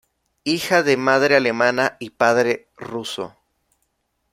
Hija 0.45 0.81
de 0.81 0.97
madre 0.97 1.35
alemana 1.35 1.97
y 1.99 2.09
padre 2.09 2.67
ruso. 2.75 3.37